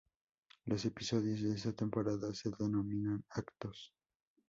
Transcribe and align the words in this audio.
Los 0.65 0.83
episodios 0.85 1.43
de 1.43 1.51
esta 1.53 1.73
temporada 1.73 2.33
se 2.33 2.49
denominan 2.59 3.23
"Actos". 3.29 3.93